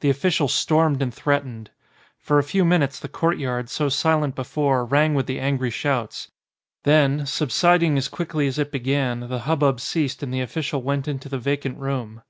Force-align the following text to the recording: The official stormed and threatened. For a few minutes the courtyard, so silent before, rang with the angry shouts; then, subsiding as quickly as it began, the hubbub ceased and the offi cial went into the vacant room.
The 0.00 0.10
official 0.10 0.46
stormed 0.48 1.00
and 1.00 1.14
threatened. 1.14 1.70
For 2.18 2.38
a 2.38 2.42
few 2.44 2.66
minutes 2.66 3.00
the 3.00 3.08
courtyard, 3.08 3.70
so 3.70 3.88
silent 3.88 4.34
before, 4.34 4.84
rang 4.84 5.14
with 5.14 5.24
the 5.24 5.40
angry 5.40 5.70
shouts; 5.70 6.28
then, 6.82 7.24
subsiding 7.24 7.96
as 7.96 8.08
quickly 8.08 8.46
as 8.46 8.58
it 8.58 8.70
began, 8.70 9.20
the 9.20 9.38
hubbub 9.48 9.80
ceased 9.80 10.22
and 10.22 10.34
the 10.34 10.42
offi 10.42 10.60
cial 10.60 10.82
went 10.82 11.08
into 11.08 11.30
the 11.30 11.38
vacant 11.38 11.78
room. 11.78 12.20